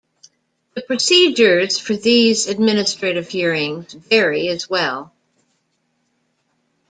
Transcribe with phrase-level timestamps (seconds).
[0.73, 5.13] The procedures for these administrative hearings vary as well.